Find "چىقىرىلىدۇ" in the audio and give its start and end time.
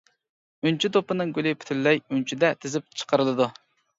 3.03-3.51